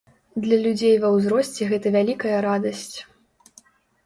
Для 0.45 0.57
людзей 0.63 0.95
ва 1.03 1.11
ўзросце 1.17 1.67
гэта 1.73 1.87
вялікая 1.97 2.37
радасць. 2.47 2.97